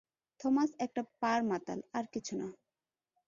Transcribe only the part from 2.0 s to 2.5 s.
কিছু না।